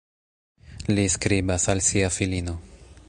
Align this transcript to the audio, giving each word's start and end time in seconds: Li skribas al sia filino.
Li 0.95 1.05
skribas 1.17 1.67
al 1.75 1.85
sia 1.89 2.09
filino. 2.17 2.57